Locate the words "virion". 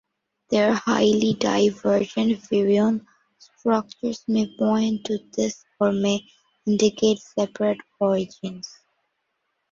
2.49-3.05